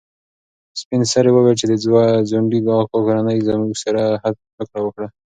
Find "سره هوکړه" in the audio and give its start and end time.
3.83-4.79